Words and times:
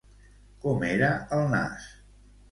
Com 0.61 0.85
era 0.87 1.09
el 1.39 1.45
nas? 1.51 1.85